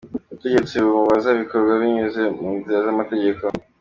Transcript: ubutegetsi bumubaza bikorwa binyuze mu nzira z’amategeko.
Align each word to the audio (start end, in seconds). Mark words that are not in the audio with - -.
ubutegetsi 0.29 0.73
bumubaza 0.83 1.29
bikorwa 1.41 1.71
binyuze 1.81 2.21
mu 2.39 2.49
nzira 2.57 2.77
z’amategeko. 2.85 3.43